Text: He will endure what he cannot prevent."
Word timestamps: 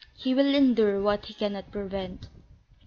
He 0.17 0.33
will 0.33 0.55
endure 0.55 0.99
what 0.99 1.27
he 1.27 1.35
cannot 1.35 1.69
prevent." 1.71 2.27